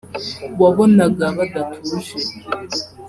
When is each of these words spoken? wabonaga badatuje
wabonaga 0.61 1.25
badatuje 1.37 2.17